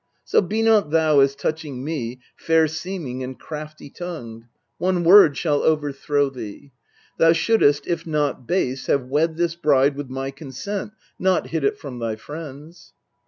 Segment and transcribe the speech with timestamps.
[0.25, 4.45] So be not thou, as touching me, fair seeming And crafty tongued:
[4.79, 6.71] one word shall overthrow thee:
[7.19, 11.77] Thou shouldest, if not base, have wed this bride With my consent, not hid it
[11.77, 12.93] from thy friends.